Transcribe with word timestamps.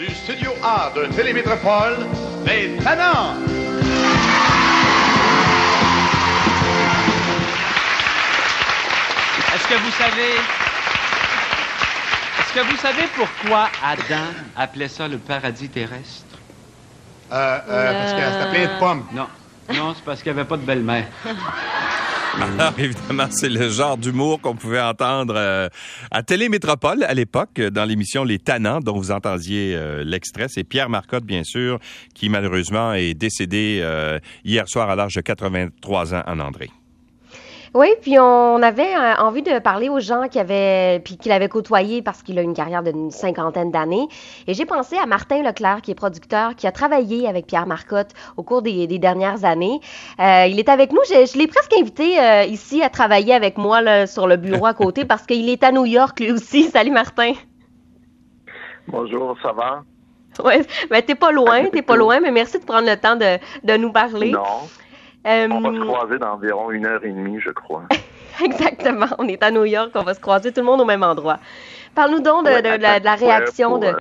du 0.00 0.14
studio 0.14 0.52
A 0.62 0.90
de 0.94 1.04
Télémétropole, 1.14 2.06
les 2.46 2.74
Tannants. 2.82 3.36
Est-ce 9.54 9.68
que 9.68 9.74
vous 9.74 9.90
savez. 9.90 10.36
Est-ce 12.38 12.54
que 12.54 12.60
vous 12.60 12.76
savez 12.78 13.02
pourquoi 13.14 13.68
Adam 13.84 14.24
appelait 14.56 14.88
ça 14.88 15.06
le 15.06 15.18
paradis 15.18 15.68
terrestre? 15.68 16.24
Euh, 17.30 17.58
euh, 17.68 17.92
parce 17.92 18.12
que 18.14 18.32
c'était 18.32 18.50
plein 18.56 18.74
de 18.74 18.78
pommes. 18.78 19.06
Non. 19.12 19.26
Non, 19.74 19.92
c'est 19.94 20.04
parce 20.04 20.22
qu'il 20.22 20.32
n'y 20.32 20.38
avait 20.38 20.48
pas 20.48 20.56
de 20.56 20.62
belle-mère. 20.62 21.08
Alors, 22.40 22.74
évidemment, 22.78 23.26
c'est 23.30 23.48
le 23.48 23.68
genre 23.68 23.96
d'humour 23.96 24.40
qu'on 24.40 24.54
pouvait 24.54 24.80
entendre 24.80 25.34
euh, 25.36 25.68
à 26.10 26.22
Télémétropole 26.22 27.02
à 27.02 27.14
l'époque, 27.14 27.60
dans 27.60 27.84
l'émission 27.84 28.22
Les 28.22 28.38
Tannants, 28.38 28.80
dont 28.80 28.96
vous 28.96 29.10
entendiez 29.10 29.74
euh, 29.74 30.04
l'extrait. 30.04 30.46
C'est 30.48 30.64
Pierre 30.64 30.88
Marcotte, 30.88 31.24
bien 31.24 31.42
sûr, 31.42 31.80
qui 32.14 32.28
malheureusement 32.28 32.94
est 32.94 33.14
décédé 33.14 33.80
euh, 33.82 34.18
hier 34.44 34.68
soir 34.68 34.90
à 34.90 34.96
l'âge 34.96 35.14
de 35.14 35.20
83 35.20 36.14
ans 36.14 36.22
en 36.26 36.38
André. 36.38 36.70
Oui, 37.72 37.86
puis 38.02 38.18
on 38.18 38.60
avait 38.62 38.96
euh, 38.96 39.14
envie 39.18 39.42
de 39.42 39.60
parler 39.60 39.88
aux 39.88 40.00
gens 40.00 40.26
qui 40.28 40.40
avaient, 40.40 41.00
puis 41.04 41.16
qu'il 41.16 41.30
avait 41.30 41.48
côtoyé 41.48 42.02
parce 42.02 42.20
qu'il 42.22 42.36
a 42.40 42.42
une 42.42 42.52
carrière 42.52 42.82
d'une 42.82 43.12
cinquantaine 43.12 43.70
d'années. 43.70 44.08
Et 44.48 44.54
j'ai 44.54 44.66
pensé 44.66 44.96
à 44.96 45.06
Martin 45.06 45.44
Leclerc, 45.44 45.80
qui 45.82 45.92
est 45.92 45.94
producteur, 45.94 46.56
qui 46.56 46.66
a 46.66 46.72
travaillé 46.72 47.28
avec 47.28 47.46
Pierre 47.46 47.68
Marcotte 47.68 48.10
au 48.36 48.42
cours 48.42 48.62
des, 48.62 48.88
des 48.88 48.98
dernières 48.98 49.44
années. 49.44 49.78
Euh, 50.18 50.46
il 50.48 50.58
est 50.58 50.68
avec 50.68 50.92
nous. 50.92 50.98
Je, 51.08 51.26
je 51.32 51.38
l'ai 51.38 51.46
presque 51.46 51.72
invité 51.78 52.18
euh, 52.18 52.42
ici 52.42 52.82
à 52.82 52.88
travailler 52.88 53.34
avec 53.34 53.56
moi 53.56 53.80
là, 53.82 54.08
sur 54.08 54.26
le 54.26 54.36
bureau 54.36 54.66
à 54.66 54.74
côté 54.74 55.04
parce 55.04 55.24
qu'il 55.24 55.48
est 55.48 55.62
à 55.62 55.70
New 55.70 55.86
York 55.86 56.18
lui 56.18 56.32
aussi. 56.32 56.64
Salut 56.70 56.90
Martin. 56.90 57.34
Bonjour, 58.88 59.36
ça 59.42 59.52
va? 59.52 59.84
Ouais, 60.44 60.66
ben 60.90 61.02
t'es 61.02 61.14
pas 61.14 61.30
loin, 61.30 61.66
t'es 61.66 61.82
pas 61.82 61.96
loin, 62.04 62.18
mais 62.18 62.32
merci 62.32 62.58
de 62.58 62.64
prendre 62.64 62.88
le 62.88 62.96
temps 62.96 63.14
de, 63.14 63.38
de 63.62 63.76
nous 63.76 63.92
parler. 63.92 64.30
Non. 64.30 64.68
Euh, 65.26 65.48
On 65.50 65.60
va 65.60 65.72
se 65.74 65.80
croiser 65.80 66.18
dans 66.18 66.32
environ 66.34 66.70
une 66.70 66.86
heure 66.86 67.04
et 67.04 67.12
demie, 67.12 67.40
je 67.40 67.50
crois. 67.50 67.84
Exactement. 68.44 69.06
On 69.18 69.28
est 69.28 69.42
à 69.42 69.50
New 69.50 69.64
York, 69.64 69.90
on 69.94 70.02
va 70.02 70.14
se 70.14 70.20
croiser 70.20 70.52
tout 70.52 70.60
le 70.60 70.66
monde 70.66 70.80
au 70.80 70.84
même 70.86 71.02
endroit. 71.02 71.38
Parle-nous 71.94 72.20
donc 72.20 72.46
de, 72.46 72.50
Ouais, 72.50 72.62
de 72.62 72.82
la, 72.82 73.00
de 73.00 73.04
la 73.04 73.12
ouais, 73.14 73.18
réaction 73.18 73.70
pour, 73.70 73.80
de. 73.80 73.86
euh, 73.86 73.98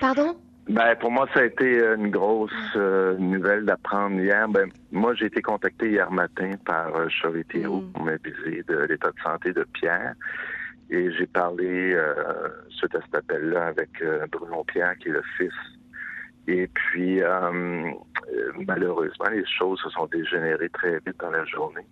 Pardon? 0.00 0.36
Ben, 0.68 0.96
pour 0.96 1.10
moi, 1.12 1.26
ça 1.32 1.40
a 1.40 1.44
été 1.44 1.78
une 1.96 2.10
grosse 2.10 2.50
euh, 2.74 3.16
nouvelle 3.18 3.64
d'apprendre 3.64 4.20
hier. 4.20 4.48
Ben, 4.48 4.68
moi, 4.90 5.14
j'ai 5.14 5.26
été 5.26 5.40
contacté 5.40 5.90
hier 5.90 6.10
matin 6.10 6.50
par 6.64 6.94
euh, 6.96 7.08
Thérault 7.48 7.80
Mm. 7.82 7.92
pour 7.92 8.02
m'aviser 8.02 8.64
de 8.68 8.78
l'état 8.88 9.08
de 9.08 9.20
santé 9.22 9.52
de 9.52 9.64
Pierre. 9.72 10.14
Et 10.90 11.10
j'ai 11.12 11.26
parlé 11.26 11.94
euh, 11.94 12.14
suite 12.70 12.94
à 12.94 13.00
cet 13.00 13.14
appel-là 13.14 13.66
avec 13.68 13.90
Bruno 14.32 14.64
Pierre, 14.64 14.96
qui 14.98 15.08
est 15.08 15.12
le 15.12 15.22
fils. 15.36 15.52
Et 16.48 16.68
puis, 16.68 17.22
euh, 17.22 17.90
euh, 18.32 18.52
malheureusement, 18.66 19.26
les 19.30 19.44
choses 19.46 19.80
se 19.80 19.90
sont 19.90 20.06
dégénérées 20.06 20.68
très 20.70 20.98
vite 21.00 21.18
dans 21.18 21.30
la 21.30 21.44
journée. 21.44 21.86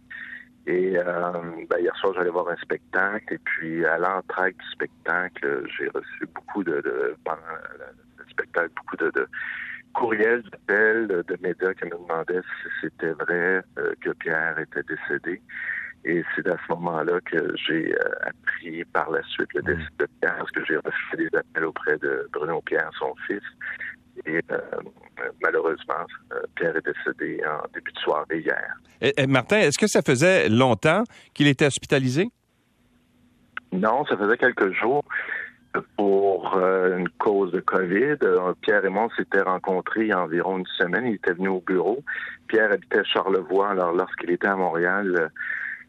Et 0.67 0.97
euh, 0.97 1.33
ben, 1.69 1.79
hier 1.81 1.95
soir, 1.97 2.15
j'allais 2.15 2.31
voir 2.31 2.49
un 2.49 2.57
spectacle. 2.57 3.35
Et 3.35 3.39
puis, 3.39 3.85
à 3.85 3.99
l'entraque 3.99 4.57
du 4.57 4.67
spectacle, 4.71 5.67
j'ai 5.77 5.89
reçu 5.89 6.27
beaucoup 6.35 6.63
de, 6.65 6.81
de 6.81 7.17
pendant 7.25 7.41
le- 7.79 8.25
le 8.25 8.31
spectacle, 8.31 8.71
beaucoup 8.77 8.97
de, 8.97 9.11
de 9.11 9.29
courriels, 9.93 10.43
d'appels, 10.43 11.07
de, 11.09 11.37
médias 11.43 11.75
qui 11.75 11.85
me 11.87 11.91
demandaient 11.91 12.41
si 12.41 12.69
c'était 12.81 13.13
vrai 13.13 13.63
euh, 13.79 13.95
que 14.01 14.11
Pierre 14.11 14.59
était 14.59 14.83
décédé. 14.85 15.43
Et 16.07 16.23
c'est 16.35 16.47
à 16.49 16.57
ce 16.67 16.73
moment-là 16.75 17.21
que 17.23 17.55
j'ai 17.57 17.95
euh, 17.95 18.29
appris 18.29 18.85
par 18.87 19.11
la 19.11 19.23
suite 19.23 19.53
le 19.55 19.63
décès 19.63 19.89
de 19.99 20.07
Pierre, 20.21 20.37
parce 20.39 20.51
que 20.51 20.65
j'ai 20.65 20.77
reçu 20.77 21.17
des 21.17 21.29
appels 21.37 21.65
auprès 21.65 21.97
de 21.99 22.29
Bruno 22.33 22.61
Pierre, 22.63 22.91
son 22.99 23.15
fils. 23.27 23.43
Et 24.27 24.41
euh, 24.51 24.59
malheureusement, 25.43 26.07
euh, 26.33 26.41
Pierre 26.55 26.77
est 26.77 26.85
décédé 26.85 27.43
en 27.47 27.67
début 27.75 27.93
de 27.93 27.99
soirée 27.99 28.41
hier. 28.41 29.27
Martin, 29.29 29.59
est-ce 29.59 29.79
que 29.79 29.87
ça 29.87 30.03
faisait 30.03 30.49
longtemps 30.49 31.05
qu'il 31.35 31.47
était 31.47 31.67
hospitalisé? 31.67 32.29
Non, 33.73 34.05
ça 34.07 34.17
faisait 34.17 34.37
quelques 34.37 34.73
jours 34.73 35.05
pour 35.97 36.57
euh, 36.57 36.99
une 36.99 37.09
cause 37.09 37.53
de 37.53 37.61
COVID. 37.61 38.17
Pierre 38.61 38.85
et 38.85 38.89
moi 38.89 39.09
on 39.11 39.17
s'étaient 39.17 39.43
rencontrés 39.43 40.03
il 40.03 40.09
y 40.09 40.13
a 40.13 40.23
environ 40.23 40.59
une 40.59 40.67
semaine. 40.79 41.07
Il 41.07 41.15
était 41.15 41.33
venu 41.33 41.49
au 41.49 41.61
bureau. 41.61 42.03
Pierre 42.47 42.73
habitait 42.73 43.01
à 43.01 43.05
Charlevoix. 43.05 43.71
Alors, 43.71 43.93
lorsqu'il 43.93 44.31
était 44.31 44.47
à 44.47 44.57
Montréal, 44.57 45.31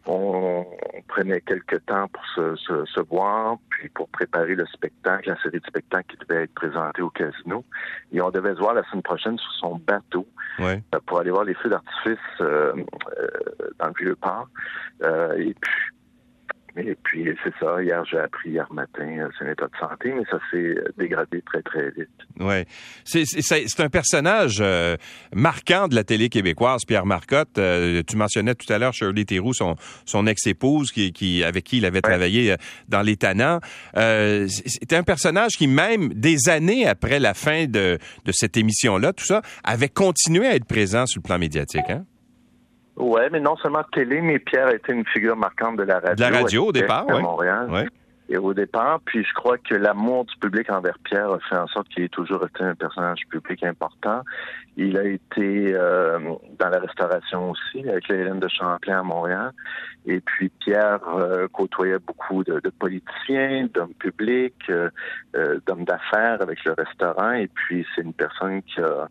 on, 0.06 0.66
on 0.94 1.02
prenait 1.08 1.42
quelques 1.42 1.86
temps 1.86 2.08
pour 2.08 2.26
se, 2.36 2.56
se, 2.56 2.86
se 2.86 3.02
voir, 3.02 3.58
puis 3.70 3.90
pour 3.90 4.08
préparer 4.10 4.56
le 4.56 4.66
spectacle, 4.68 5.30
la 5.30 5.42
série 5.42 5.60
de 5.60 5.66
spectacles 5.66 6.16
qui 6.16 6.26
devait 6.26 6.44
être 6.44 6.54
présentée 6.54 7.02
au 7.02 7.10
casino. 7.10 7.64
Et 8.12 8.22
on 8.22 8.30
devait 8.30 8.54
se 8.54 8.60
voir 8.60 8.74
la 8.74 8.84
semaine 8.90 9.04
prochaine 9.04 9.38
sur 9.38 9.52
son 9.54 9.76
bateau 9.76 10.28
euh, 10.60 10.78
pour 11.06 11.20
aller 11.20 11.32
voir 11.32 11.44
les 11.44 11.54
feux 11.56 11.70
d'artifice 11.70 12.18
euh, 12.42 12.74
euh, 13.20 13.28
dans 13.80 13.88
le 13.88 13.94
vieux 14.00 14.16
port. 14.16 14.48
Euh, 15.04 15.34
et 15.38 15.54
puis, 15.54 15.95
et 17.36 17.40
c'est 17.44 17.54
ça. 17.60 17.82
Hier, 17.84 18.04
j'ai 18.10 18.18
appris 18.18 18.52
hier 18.52 18.68
matin 18.72 19.06
euh, 19.20 19.30
son 19.38 19.46
état 19.48 19.66
de 19.68 19.78
santé, 19.80 20.14
mais 20.16 20.24
ça 20.32 20.40
s'est 20.52 20.58
euh, 20.58 20.86
dégradé 20.98 21.42
très 21.46 21.62
très 21.62 21.90
vite. 21.92 22.10
Ouais. 22.40 22.66
C'est, 23.04 23.26
c'est- 23.26 23.42
c'est- 23.42 23.66
c'est 23.68 23.82
un 23.84 23.90
personnage 23.90 24.58
euh, 24.62 24.96
marquant 25.34 25.88
de 25.88 25.96
la 25.96 26.04
télé 26.04 26.30
québécoise, 26.30 26.82
Pierre 26.88 27.06
Marcotte. 27.06 27.58
Euh, 27.58 28.02
tu 28.08 28.16
mentionnais 28.18 28.56
tout 28.56 28.72
à 28.72 28.78
l'heure 28.78 28.94
Shirley 28.94 29.26
Theroux, 29.26 29.54
son, 29.54 29.76
son 30.06 30.28
ex-épouse, 30.28 30.92
qui, 30.92 31.12
qui, 31.12 31.44
avec 31.44 31.64
qui 31.66 31.78
il 31.78 31.86
avait 31.86 32.02
travaillé 32.02 32.56
dans 32.88 33.02
Les 33.02 33.18
Tannants. 33.18 33.60
Euh, 33.98 34.48
c'est- 34.48 34.68
c'était 34.68 34.96
un 34.96 35.04
personnage 35.04 35.52
qui, 35.58 35.68
même 35.68 36.14
des 36.14 36.50
années 36.50 36.88
après 36.88 37.20
la 37.20 37.34
fin 37.34 37.66
de, 37.66 37.98
de 38.26 38.32
cette 38.32 38.58
émission-là, 38.58 39.14
tout 39.14 39.26
ça, 39.26 39.42
avait 39.64 39.90
continué 39.90 40.48
à 40.48 40.56
être 40.56 40.66
présent 40.66 41.06
sur 41.06 41.20
le 41.24 41.28
plan 41.28 41.38
médiatique. 41.40 41.90
Hein? 41.90 42.06
Ouais, 42.98 43.30
mais 43.30 43.40
non 43.40 43.58
seulement 43.58 43.84
télé, 43.92 44.22
mais 44.22 44.40
Pierre 44.40 44.68
a 44.68 44.74
été 44.76 44.94
une 44.94 45.06
figure 45.06 45.36
marquante 45.36 45.78
de 45.78 45.84
la 45.84 45.96
radio. 45.96 46.16
De 46.16 46.22
la 46.22 46.30
radio, 46.30 46.64
à 46.64 46.68
au 46.68 46.72
départ, 46.72 47.06
à 47.10 47.16
ouais. 47.16 47.22
Montréal. 47.22 47.70
Ouais. 47.70 47.88
Et 48.28 48.38
au 48.38 48.56
départ, 48.56 49.02
puis 49.06 49.24
je 49.24 49.34
crois 49.34 49.58
que 49.60 49.76
l'amour 49.76 50.26
du 50.26 50.36
public 50.38 50.72
envers 50.72 50.98
Pierre 51.04 51.30
a 51.32 51.40
fait 51.48 51.58
en 51.58 51.68
sorte 51.68 51.88
qu'il 51.90 52.04
ait 52.04 52.10
toujours 52.10 52.44
été 52.44 52.64
un 52.64 52.74
personnage 52.74 53.20
public 53.30 53.64
important. 53.64 54.24
Il 54.78 54.98
a 54.98 55.04
été 55.04 55.74
euh, 55.76 56.18
dans 56.58 56.70
la 56.70 56.80
restauration 56.80 57.52
aussi, 57.52 57.88
avec 57.88 58.08
la 58.08 58.16
Hélène 58.16 58.40
de 58.40 58.48
Champlain 58.48 59.00
à 59.00 59.04
Montréal. 59.04 59.52
Et 60.08 60.22
puis 60.22 60.50
Pierre 60.60 61.02
euh, 61.16 61.48
côtoyait 61.50 62.00
beaucoup 62.00 62.44
de, 62.44 62.60
de 62.60 62.70
politiciens, 62.70 63.68
d'hommes 63.72 63.94
publics, 63.94 64.56
euh, 64.70 64.90
euh, 65.36 65.60
d'hommes 65.68 65.86
d'affaires 65.86 66.42
avec 66.42 66.64
le 66.66 66.74
restaurant. 66.74 67.34
Et 67.34 67.48
puis 67.48 67.86
c'est 67.94 68.02
une 68.02 68.14
personne 68.14 68.64
qui 68.64 68.82
a 68.82 69.08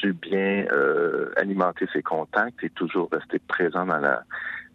su 0.00 0.12
bien 0.14 0.66
euh, 0.72 1.30
alimenter 1.36 1.86
ses 1.92 2.02
contacts 2.02 2.62
et 2.64 2.70
toujours 2.70 3.08
rester 3.12 3.38
présent 3.38 3.84
dans 3.86 3.98
la 3.98 4.22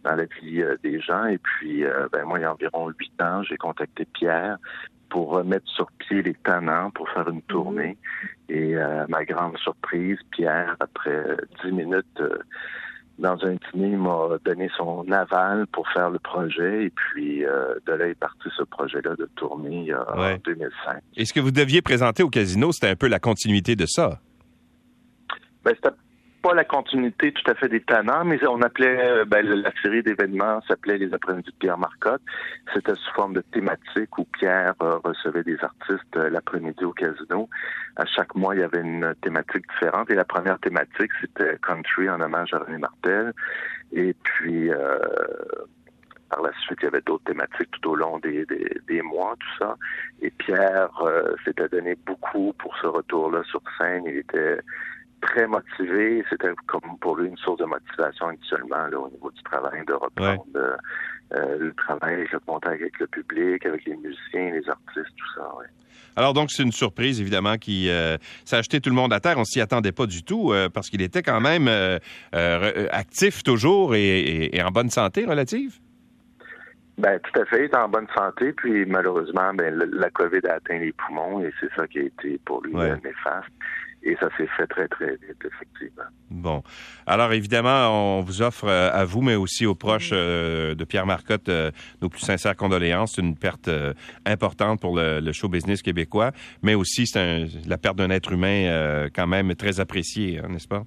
dans 0.03 0.15
la 0.15 0.25
vie 0.25 0.61
euh, 0.61 0.75
des 0.83 0.99
gens. 1.01 1.25
Et 1.25 1.39
puis, 1.39 1.83
euh, 1.83 2.07
ben, 2.13 2.25
moi, 2.25 2.37
il 2.37 2.43
y 2.43 2.45
a 2.45 2.53
environ 2.53 2.89
huit 2.99 3.19
ans, 3.21 3.41
j'ai 3.41 3.57
contacté 3.57 4.05
Pierre 4.13 4.57
pour 5.09 5.29
remettre 5.31 5.67
sur 5.67 5.87
pied 5.97 6.21
les 6.21 6.35
tannants 6.35 6.91
pour 6.91 7.09
faire 7.09 7.27
une 7.27 7.41
tournée. 7.43 7.97
Et 8.49 8.75
euh, 8.75 9.05
ma 9.09 9.25
grande 9.25 9.57
surprise, 9.57 10.17
Pierre, 10.31 10.75
après 10.79 11.23
dix 11.63 11.71
minutes 11.71 12.05
euh, 12.19 12.37
dans 13.17 13.37
un 13.45 13.55
dîner, 13.71 13.89
il 13.93 13.97
m'a 13.97 14.37
donné 14.43 14.69
son 14.77 15.09
aval 15.11 15.65
pour 15.67 15.87
faire 15.89 16.09
le 16.11 16.19
projet. 16.19 16.85
Et 16.85 16.89
puis, 16.91 17.43
euh, 17.45 17.73
de 17.87 17.93
là 17.93 18.07
est 18.07 18.19
parti 18.19 18.49
ce 18.55 18.61
projet-là 18.63 19.15
de 19.15 19.27
tournée 19.35 19.91
euh, 19.91 20.03
Ouais. 20.17 20.33
en 20.33 20.37
2005. 20.45 21.01
Et 21.15 21.25
ce 21.25 21.33
que 21.33 21.39
vous 21.39 21.51
deviez 21.51 21.81
présenter 21.81 22.21
au 22.21 22.29
casino, 22.29 22.71
c'était 22.71 22.89
un 22.89 22.95
peu 22.95 23.07
la 23.07 23.19
continuité 23.19 23.75
de 23.75 23.85
ça. 23.87 24.19
Ben, 25.65 25.73
c'était 25.75 25.95
pas 26.43 26.53
la 26.53 26.63
continuité 26.63 27.31
tout 27.31 27.49
à 27.49 27.55
fait 27.55 27.67
des 27.67 27.81
tannants, 27.81 28.23
mais 28.23 28.37
on 28.47 28.61
appelait 28.61 28.99
euh, 29.03 29.25
ben, 29.25 29.43
la 29.43 29.71
série 29.81 30.03
d'événements 30.03 30.61
s'appelait 30.67 30.99
les 30.99 31.11
après-midi 31.11 31.49
de 31.49 31.55
Pierre 31.57 31.79
Marcotte. 31.79 32.21
C'était 32.71 32.93
sous 32.93 33.13
forme 33.15 33.33
de 33.33 33.41
thématique 33.41 34.15
où 34.19 34.25
Pierre 34.25 34.75
euh, 34.83 34.99
recevait 35.03 35.41
des 35.41 35.57
artistes 35.63 36.17
euh, 36.17 36.29
l'après-midi 36.29 36.83
au 36.83 36.93
casino. 36.93 37.49
À 37.95 38.05
chaque 38.05 38.35
mois, 38.35 38.53
il 38.53 38.61
y 38.61 38.63
avait 38.63 38.81
une 38.81 39.15
thématique 39.23 39.65
différente. 39.71 40.11
Et 40.11 40.13
la 40.13 40.23
première 40.23 40.59
thématique, 40.59 41.11
c'était 41.19 41.57
country 41.63 42.07
en 42.11 42.21
hommage 42.21 42.53
à 42.53 42.59
René 42.59 42.77
Martel. 42.77 43.33
Et 43.91 44.13
puis 44.21 44.69
euh, 44.69 44.99
par 46.29 46.43
la 46.43 46.51
suite, 46.59 46.77
il 46.81 46.85
y 46.85 46.87
avait 46.89 47.01
d'autres 47.01 47.23
thématiques 47.23 47.71
tout 47.71 47.89
au 47.89 47.95
long 47.95 48.19
des, 48.19 48.45
des, 48.45 48.77
des 48.87 49.01
mois, 49.01 49.35
tout 49.39 49.65
ça. 49.65 49.75
Et 50.21 50.29
Pierre 50.29 50.91
s'était 51.43 51.69
donné 51.69 51.95
beaucoup 52.05 52.53
pour 52.59 52.75
ce 52.77 52.87
retour-là 52.87 53.41
sur 53.45 53.61
scène. 53.79 54.03
Il 54.05 54.17
était 54.17 54.59
très 55.21 55.47
motivé. 55.47 56.23
C'était 56.29 56.49
comme 56.67 56.97
pour 57.01 57.17
lui 57.17 57.29
une 57.29 57.37
source 57.37 57.59
de 57.59 57.65
motivation 57.65 58.27
actuellement 58.27 58.87
là, 58.87 58.99
au 58.99 59.09
niveau 59.09 59.31
du 59.31 59.41
travail, 59.43 59.83
de 59.87 59.93
reprendre 59.93 60.45
euh, 60.55 60.75
euh, 61.33 61.57
le 61.59 61.73
travail, 61.73 62.27
le 62.31 62.39
contact 62.39 62.81
avec 62.81 62.99
le 62.99 63.07
public, 63.07 63.65
avec 63.65 63.85
les 63.85 63.95
musiciens, 63.95 64.51
les 64.51 64.69
artistes, 64.69 65.15
tout 65.17 65.33
ça. 65.35 65.55
Ouais. 65.57 65.65
Alors 66.15 66.33
donc 66.33 66.49
c'est 66.51 66.63
une 66.63 66.71
surprise 66.71 67.19
évidemment 67.19 67.57
qui 67.57 67.89
euh, 67.89 68.17
ça 68.45 68.57
a 68.59 68.61
jeté 68.61 68.79
tout 68.79 68.89
le 68.89 68.95
monde 68.95 69.11
à 69.13 69.19
terre. 69.19 69.37
On 69.37 69.43
s'y 69.45 69.59
attendait 69.61 69.91
pas 69.91 70.05
du 70.05 70.23
tout 70.23 70.53
parce 70.73 70.89
qu'il 70.89 71.01
était 71.01 71.23
quand 71.23 71.41
même 71.41 71.67
actif 72.91 73.43
toujours 73.43 73.95
et, 73.95 74.19
et- 74.19 74.57
et 74.57 74.63
en 74.63 74.69
bonne 74.71 74.89
santé 74.89 75.25
relative. 75.25 75.79
Ben, 76.97 77.19
tout 77.19 77.41
à 77.41 77.45
fait, 77.45 77.59
il 77.59 77.63
est 77.65 77.75
en 77.75 77.89
bonne 77.89 78.07
santé, 78.17 78.53
puis 78.53 78.85
malheureusement, 78.85 79.53
ben, 79.53 79.75
la 79.91 80.09
COVID 80.11 80.39
a 80.47 80.53
atteint 80.53 80.77
les 80.79 80.93
poumons 80.93 81.41
et 81.43 81.51
c'est 81.59 81.69
ça 81.75 81.85
qui 81.87 81.99
a 81.99 82.03
été 82.03 82.39
pour 82.45 82.63
lui 82.63 82.73
Ouais. 82.73 82.95
néfaste. 83.03 83.49
Et 84.07 84.15
ça 84.19 84.29
s'est 84.37 84.47
fait 84.55 84.67
très, 84.67 84.87
très 84.87 85.13
vite, 85.13 85.43
effectivement. 85.43 86.03
Bon. 86.29 86.61
Alors, 87.07 87.33
évidemment, 87.33 88.19
on 88.19 88.21
vous 88.21 88.43
offre 88.43 88.65
euh, 88.67 88.91
à 88.93 89.03
vous, 89.03 89.21
mais 89.21 89.33
aussi 89.33 89.65
aux 89.65 89.73
proches 89.73 90.11
euh, 90.13 90.75
de 90.75 90.83
Pierre 90.83 91.07
Marcotte 91.07 91.49
euh, 91.49 91.71
nos 92.03 92.09
plus 92.09 92.19
sincères 92.21 92.55
condoléances. 92.55 93.13
C'est 93.15 93.23
une 93.23 93.35
perte 93.35 93.67
importante 94.25 94.79
pour 94.79 94.95
le, 94.95 95.19
le 95.21 95.31
show 95.31 95.49
business 95.49 95.81
québécois, 95.81 96.31
mais 96.61 96.75
aussi 96.75 97.07
c'est 97.07 97.45
la 97.67 97.79
perte 97.79 97.97
d'un 97.97 98.11
être 98.11 98.31
humain 98.31 99.07
quand 99.15 99.25
même 99.25 99.55
très 99.55 99.79
apprécié, 99.79 100.39
hein, 100.39 100.49
n'est-ce 100.49 100.67
pas? 100.67 100.83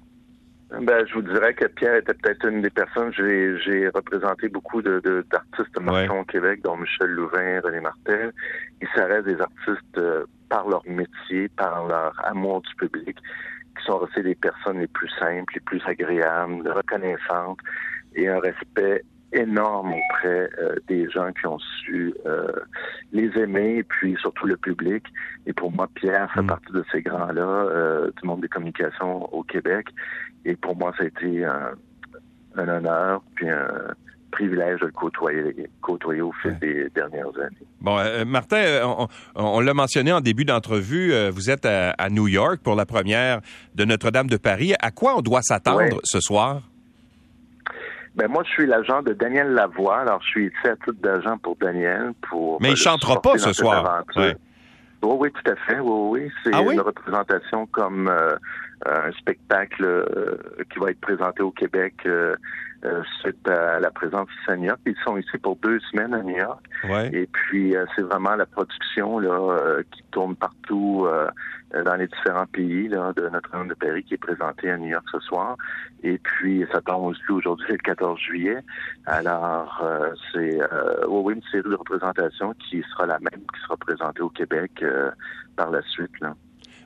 Ben, 0.81 1.03
je 1.07 1.15
vous 1.15 1.23
dirais 1.23 1.53
que 1.55 1.65
Pierre 1.65 1.95
était 1.95 2.13
peut-être 2.13 2.45
une 2.47 2.61
des 2.61 2.69
personnes. 2.69 3.11
J'ai, 3.17 3.57
j'ai 3.65 3.89
représenté 3.89 4.49
beaucoup 4.49 4.81
de, 4.81 5.01
de- 5.03 5.25
d'artistes 5.31 5.77
marchands 5.81 6.19
au 6.21 6.25
Québec, 6.25 6.61
dont 6.63 6.77
Michel 6.77 7.09
Louvain, 7.09 7.59
René 7.63 7.79
Martel. 7.81 8.31
Ils 8.81 8.87
s'arrêtent 8.95 9.25
des 9.25 9.41
artistes 9.41 9.99
par 10.49 10.67
leur 10.67 10.83
métier, 10.87 11.47
par 11.49 11.87
leur 11.87 12.13
amour 12.25 12.61
du 12.61 12.75
public, 12.75 13.17
qui 13.77 13.85
sont 13.85 13.99
restés 13.99 14.23
des 14.23 14.35
personnes 14.35 14.79
les 14.79 14.87
plus 14.87 15.09
simples, 15.19 15.53
les 15.53 15.61
plus 15.61 15.81
agréables, 15.85 16.67
reconnaissantes 16.69 17.59
et 18.15 18.27
un 18.27 18.39
respect 18.39 19.03
énorme 19.31 19.93
auprès 19.93 20.49
euh, 20.59 20.75
des 20.87 21.07
gens 21.09 21.31
qui 21.33 21.45
ont 21.45 21.59
su 21.59 22.13
euh, 22.25 22.51
les 23.11 23.29
aimer 23.37 23.77
et 23.77 23.83
puis 23.83 24.15
surtout 24.19 24.47
le 24.47 24.57
public. 24.57 25.03
Et 25.45 25.53
pour 25.53 25.71
moi, 25.71 25.87
Pierre 25.93 26.31
fait 26.33 26.41
Mm. 26.41 26.47
partie 26.47 26.73
de 26.73 26.83
ces 26.91 27.01
grands-là 27.01 27.41
euh, 27.41 28.11
du 28.19 28.27
monde 28.27 28.41
des 28.41 28.47
communications 28.47 29.31
au 29.33 29.43
Québec. 29.43 29.87
Et 30.45 30.55
pour 30.55 30.75
moi, 30.75 30.93
ça 30.97 31.03
a 31.03 31.07
été 31.07 31.45
un, 31.45 31.71
un 32.55 32.67
honneur 32.67 33.21
puis 33.35 33.49
un 33.49 33.93
privilège 34.31 34.79
de 34.79 34.85
le 34.87 34.91
côtoyer, 34.91 35.69
côtoyer 35.81 36.21
au 36.21 36.31
fil 36.41 36.51
Ouais. 36.51 36.57
des 36.61 36.89
dernières 36.89 37.27
années. 37.39 37.57
Bon, 37.81 37.97
euh, 37.99 38.25
Martin, 38.25 38.57
euh, 38.57 39.05
on, 39.35 39.59
l'a 39.59 39.73
mentionné 39.73 40.11
en 40.11 40.21
début 40.21 40.45
d'entrevue, 40.45 41.13
euh, 41.13 41.31
vous 41.33 41.49
êtes 41.49 41.65
à, 41.65 41.91
à 41.91 42.09
New 42.09 42.27
York 42.27 42.59
pour 42.63 42.75
la 42.75 42.85
première 42.85 43.41
de 43.75 43.85
Notre-Dame 43.85 44.27
de 44.27 44.37
Paris. 44.37 44.73
À 44.81 44.91
quoi 44.91 45.15
on 45.17 45.21
doit 45.21 45.41
s'attendre 45.41 45.79
Ouais. 45.79 45.89
ce 46.03 46.19
soir? 46.19 46.61
Ben 48.15 48.27
moi, 48.27 48.43
je 48.45 48.49
suis 48.51 48.65
l'agent 48.65 49.01
de 49.01 49.13
Daniel 49.13 49.53
Lavoie. 49.53 49.99
Alors, 49.99 50.21
je 50.23 50.27
suis 50.29 50.45
ici 50.47 50.67
à 50.67 50.75
titre 50.75 51.01
d'agent 51.01 51.37
pour 51.37 51.55
Daniel. 51.55 52.11
pour 52.29 52.61
Mais 52.61 52.69
euh, 52.69 52.71
il 52.71 52.75
chantera 52.77 53.13
supporter 53.13 53.39
pas 53.39 53.45
ce 53.45 53.53
soir. 53.53 54.03
Ouais. 54.15 54.35
Oui, 55.01 55.15
oui, 55.19 55.31
tout 55.31 55.51
à 55.51 55.55
fait. 55.55 55.79
Oui, 55.79 56.21
oui. 56.21 56.31
C'est 56.43 56.51
Ah 56.53 56.61
oui? 56.61 56.73
une 56.75 56.81
représentation 56.81 57.65
comme 57.67 58.07
euh, 58.07 58.35
un 58.85 59.11
spectacle 59.13 59.83
euh, 59.85 60.37
qui 60.71 60.79
va 60.79 60.91
être 60.91 60.99
présenté 61.01 61.41
au 61.41 61.51
Québec 61.51 61.93
euh, 62.05 62.35
euh, 62.85 63.01
suite 63.21 63.47
à 63.49 63.79
la 63.79 63.91
présence 63.91 64.27
ici 64.41 64.51
à 64.51 64.55
New 64.55 64.65
York. 64.65 64.79
Ils 64.85 64.95
sont 65.05 65.17
ici 65.17 65.37
pour 65.37 65.55
deux 65.57 65.79
semaines 65.91 66.13
à 66.13 66.21
New 66.21 66.37
York. 66.37 66.63
Ouais. 66.89 67.09
Et 67.13 67.27
puis, 67.27 67.75
euh, 67.75 67.85
c'est 67.95 68.01
vraiment 68.03 68.35
la 68.35 68.45
production 68.45 69.19
là 69.19 69.29
euh, 69.31 69.83
qui 69.91 70.03
tourne 70.11 70.35
partout 70.35 71.05
euh, 71.07 71.27
dans 71.73 71.95
les 71.95 72.07
différents 72.07 72.47
pays 72.47 72.87
là, 72.87 73.13
de 73.13 73.29
Notre-Dame 73.29 73.67
de 73.67 73.73
Paris 73.73 74.03
qui 74.03 74.15
est 74.15 74.17
présentée 74.17 74.71
à 74.71 74.77
New 74.77 74.89
York 74.89 75.05
ce 75.11 75.19
soir. 75.19 75.55
Et 76.03 76.17
puis, 76.17 76.65
ça 76.71 76.81
tombe 76.81 77.05
aussi 77.05 77.21
aujourd'hui 77.29 77.67
le 77.71 77.77
14 77.77 78.19
juillet. 78.19 78.59
Alors, 79.05 79.81
euh, 79.83 80.11
c'est 80.31 80.61
euh, 80.61 81.05
oui, 81.07 81.35
une 81.35 81.43
série 81.51 81.69
de 81.69 81.75
représentations 81.75 82.53
qui 82.53 82.83
sera 82.91 83.05
la 83.05 83.19
même, 83.19 83.41
qui 83.53 83.61
sera 83.61 83.77
présentée 83.77 84.21
au 84.21 84.29
Québec 84.29 84.71
euh, 84.81 85.11
par 85.55 85.69
la 85.71 85.81
suite. 85.83 86.19
Là. 86.21 86.33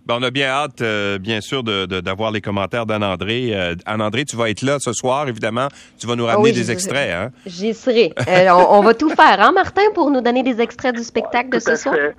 Ben, 0.05 0.17
on 0.19 0.23
a 0.23 0.31
bien 0.31 0.47
hâte, 0.47 0.81
euh, 0.81 1.17
bien 1.17 1.39
sûr, 1.39 1.63
de- 1.63 1.85
de- 1.85 2.01
d'avoir 2.01 2.31
les 2.31 2.41
commentaires 2.41 2.85
d'Anne-André. 2.85 3.51
Euh, 3.53 3.75
Anne-André, 3.85 4.25
tu 4.25 4.35
vas 4.35 4.49
être 4.49 4.61
là 4.61 4.77
ce 4.79 4.91
soir, 4.91 5.29
évidemment. 5.29 5.69
Tu 5.97 6.07
vas 6.07 6.15
nous 6.17 6.25
ramener 6.25 6.43
oui, 6.49 6.51
des 6.51 6.71
extraits, 6.71 7.09
hein? 7.13 7.31
J'y 7.45 7.73
serai. 7.73 8.11
Euh, 8.27 8.49
on, 8.51 8.79
on 8.79 8.81
va 8.81 8.93
tout 8.93 9.09
faire, 9.09 9.39
hein, 9.39 9.53
Martin, 9.53 9.81
pour 9.95 10.11
nous 10.11 10.19
donner 10.19 10.43
des 10.43 10.59
extraits 10.59 10.93
du 10.93 11.03
spectacle 11.03 11.49
de 11.51 11.59
ce 11.59 11.77
soir? 11.77 11.95
fait. 11.95 12.15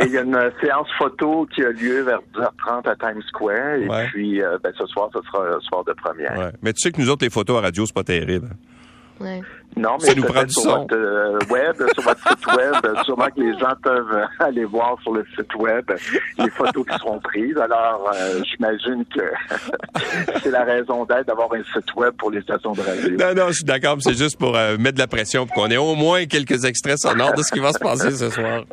Et 0.00 0.04
il 0.06 0.12
y 0.12 0.16
a 0.18 0.22
une 0.22 0.50
séance 0.62 0.88
photo 0.96 1.46
qui 1.54 1.62
a 1.62 1.70
lieu 1.70 2.02
vers 2.02 2.20
10h30 2.34 2.88
à 2.88 2.94
Times 2.96 3.20
Square. 3.28 3.74
Et 3.82 3.88
Ouais. 3.88 4.06
puis, 4.06 4.40
euh, 4.42 4.56
ben, 4.62 4.72
ce 4.78 4.86
soir, 4.86 5.10
ce 5.12 5.20
sera 5.30 5.44
un 5.56 5.60
soir 5.60 5.84
de 5.84 5.92
première. 5.92 6.38
Ouais. 6.38 6.52
Mais 6.62 6.72
tu 6.72 6.80
sais 6.80 6.90
que 6.92 7.00
nous 7.00 7.10
autres, 7.10 7.24
les 7.24 7.30
photos 7.30 7.58
à 7.58 7.62
radio, 7.62 7.84
c'est 7.84 7.94
pas 7.94 8.04
terrible. 8.04 8.48
Ouais. 9.20 9.40
Non, 9.76 9.96
mais 10.00 10.08
Ça 10.08 10.14
nous 10.14 10.24
prend 10.24 10.42
du 10.44 10.52
sur 10.52 10.62
son. 10.62 10.78
votre 10.80 10.96
euh, 10.96 11.38
web, 11.50 11.74
sur 11.94 12.02
votre 12.02 12.28
site 12.28 12.46
web, 12.56 12.74
sûrement 13.04 13.26
que 13.26 13.40
les 13.40 13.58
gens 13.58 13.74
peuvent 13.82 14.26
aller 14.40 14.64
voir 14.64 14.96
sur 15.02 15.12
le 15.14 15.24
site 15.36 15.54
web 15.56 15.84
les 16.38 16.50
photos 16.50 16.84
qui 16.86 16.98
seront 16.98 17.20
prises. 17.20 17.56
Alors, 17.58 18.10
euh, 18.14 18.40
j'imagine 18.50 19.04
que 19.14 19.22
c'est 20.42 20.50
la 20.50 20.64
raison 20.64 21.04
d'être 21.04 21.26
d'avoir 21.26 21.48
un 21.52 21.62
site 21.72 21.94
web 21.96 22.12
pour 22.18 22.30
les 22.30 22.40
stations 22.42 22.72
de 22.72 22.80
radio. 22.80 23.10
Non, 23.16 23.34
non, 23.34 23.48
je 23.48 23.54
suis 23.56 23.64
d'accord, 23.64 23.96
mais 23.96 24.02
c'est 24.02 24.18
juste 24.18 24.38
pour 24.38 24.56
euh, 24.56 24.76
mettre 24.78 24.94
de 24.94 25.00
la 25.00 25.06
pression 25.06 25.46
pour 25.46 25.54
qu'on 25.54 25.70
ait 25.70 25.76
au 25.76 25.94
moins 25.94 26.24
quelques 26.26 26.64
extraits 26.64 26.98
sonores 26.98 27.34
de 27.34 27.42
ce 27.42 27.52
qui 27.52 27.60
va 27.60 27.72
se 27.72 27.78
passer 27.78 28.10
ce 28.10 28.30
soir. 28.30 28.64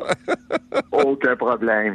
Aucun 0.92 1.36
problème. 1.36 1.94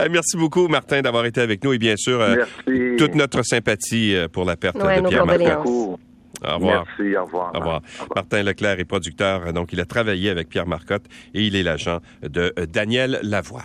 Euh, 0.00 0.08
Merci 0.10 0.36
beaucoup, 0.36 0.68
Martin, 0.68 1.00
d'avoir 1.02 1.24
été 1.24 1.40
avec 1.40 1.62
nous 1.64 1.72
et 1.72 1.78
bien 1.78 1.96
sûr, 1.96 2.20
euh, 2.20 2.36
Merci. 2.36 2.96
toute 2.98 3.14
notre 3.14 3.42
sympathie 3.42 4.16
pour 4.32 4.44
la 4.44 4.56
perte 4.56 4.76
Ouais, 4.76 5.00
de 5.00 5.08
Pierre 5.08 5.20
condoléances. 5.22 5.98
Au 6.44 6.54
revoir. 6.54 6.84
Merci, 6.98 7.16
au 7.16 7.24
revoir. 7.24 7.52
Au 7.54 7.58
revoir. 7.58 7.82
Martin 8.14 8.42
Leclerc 8.42 8.80
est 8.80 8.84
producteur, 8.84 9.52
donc 9.52 9.72
il 9.72 9.80
a 9.80 9.84
travaillé 9.84 10.30
avec 10.30 10.48
Pierre 10.48 10.66
Marcotte 10.66 11.06
et 11.34 11.42
il 11.42 11.56
est 11.56 11.62
l'agent 11.62 12.00
de 12.22 12.52
Daniel 12.68 13.20
Lavoie. 13.22 13.64